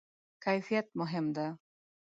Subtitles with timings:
[0.45, 1.45] کیفیت مهم ده؟